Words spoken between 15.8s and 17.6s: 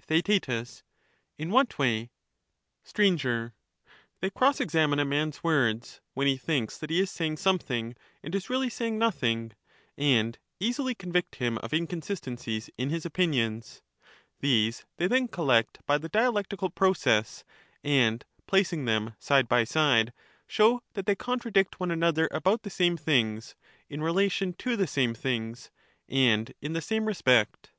by the dialectical process,